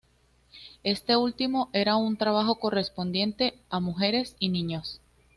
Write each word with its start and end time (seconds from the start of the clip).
Este 0.81 1.15
último 1.15 1.69
era 1.73 1.95
un 1.95 2.17
trabajo 2.17 2.55
correspondiente 2.55 3.53
a 3.69 3.79
mujeres 3.79 4.35
y 4.39 4.49
niños. 4.49 4.99